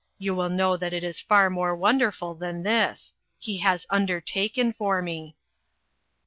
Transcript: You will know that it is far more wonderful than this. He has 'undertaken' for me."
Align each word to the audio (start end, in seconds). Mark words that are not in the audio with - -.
You 0.17 0.33
will 0.33 0.49
know 0.49 0.77
that 0.77 0.93
it 0.93 1.03
is 1.03 1.21
far 1.21 1.51
more 1.51 1.75
wonderful 1.75 2.33
than 2.33 2.63
this. 2.63 3.13
He 3.37 3.59
has 3.59 3.85
'undertaken' 3.91 4.73
for 4.73 4.99
me." 4.99 5.35